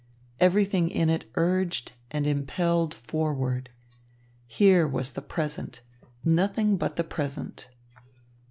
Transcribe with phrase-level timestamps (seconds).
[0.39, 3.69] Everything in it urged and impelled forward.
[4.47, 5.81] Here was the present,
[6.25, 7.69] nothing but the present.